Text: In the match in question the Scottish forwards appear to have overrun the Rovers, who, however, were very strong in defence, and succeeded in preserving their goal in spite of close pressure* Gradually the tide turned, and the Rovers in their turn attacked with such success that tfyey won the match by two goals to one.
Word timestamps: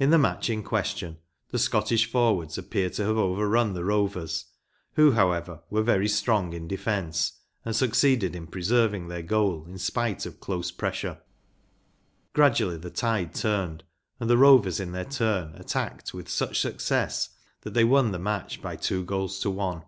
In 0.00 0.10
the 0.10 0.18
match 0.18 0.50
in 0.50 0.64
question 0.64 1.18
the 1.50 1.60
Scottish 1.60 2.10
forwards 2.10 2.58
appear 2.58 2.90
to 2.90 3.04
have 3.04 3.16
overrun 3.16 3.72
the 3.72 3.84
Rovers, 3.84 4.46
who, 4.94 5.12
however, 5.12 5.60
were 5.70 5.84
very 5.84 6.08
strong 6.08 6.52
in 6.52 6.66
defence, 6.66 7.34
and 7.64 7.76
succeeded 7.76 8.34
in 8.34 8.48
preserving 8.48 9.06
their 9.06 9.22
goal 9.22 9.64
in 9.68 9.78
spite 9.78 10.26
of 10.26 10.40
close 10.40 10.72
pressure* 10.72 11.20
Gradually 12.32 12.78
the 12.78 12.90
tide 12.90 13.32
turned, 13.32 13.84
and 14.18 14.28
the 14.28 14.36
Rovers 14.38 14.80
in 14.80 14.90
their 14.90 15.04
turn 15.04 15.54
attacked 15.54 16.12
with 16.12 16.28
such 16.28 16.58
success 16.60 17.28
that 17.60 17.74
tfyey 17.74 17.88
won 17.88 18.10
the 18.10 18.18
match 18.18 18.60
by 18.60 18.74
two 18.74 19.04
goals 19.04 19.38
to 19.38 19.50
one. 19.50 19.84